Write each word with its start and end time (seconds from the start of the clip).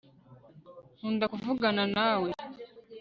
nkunda 0.97 1.25
kuvugana 1.33 1.83
nawe 1.95 2.29